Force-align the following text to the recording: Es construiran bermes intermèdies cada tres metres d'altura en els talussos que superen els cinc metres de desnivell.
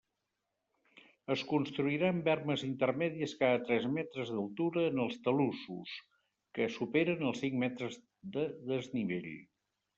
Es 1.35 1.43
construiran 1.51 2.21
bermes 2.27 2.63
intermèdies 2.69 3.35
cada 3.43 3.61
tres 3.67 3.85
metres 3.99 4.33
d'altura 4.37 4.87
en 4.87 5.05
els 5.05 5.21
talussos 5.29 5.95
que 6.59 6.71
superen 6.81 7.25
els 7.31 7.47
cinc 7.47 7.63
metres 7.69 8.03
de 8.39 8.51
desnivell. 8.75 9.33